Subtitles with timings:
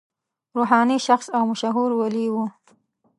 [0.55, 2.35] روحاني شخص او مشهور ولي و.